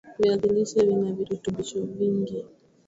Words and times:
viazi 0.19 0.47
lishe 0.53 0.85
vina 0.85 1.11
virutubisho 1.11 1.81
vingi 1.81 2.45